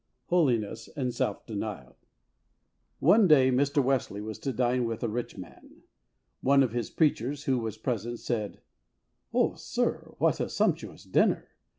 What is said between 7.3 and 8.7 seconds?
who was present, said,''